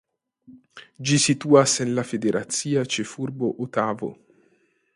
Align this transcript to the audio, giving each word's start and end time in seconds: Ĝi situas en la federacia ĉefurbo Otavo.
Ĝi 1.09 1.19
situas 1.25 1.75
en 1.85 1.91
la 1.99 2.05
federacia 2.13 2.85
ĉefurbo 2.95 3.51
Otavo. 3.67 4.11